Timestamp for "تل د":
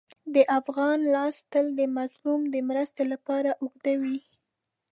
1.51-1.81